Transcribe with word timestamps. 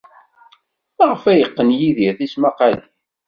Maɣef 0.97 1.23
ay 1.31 1.37
yeqqen 1.39 1.69
Yidir 1.79 2.13
tismaqqalin? 2.17 2.85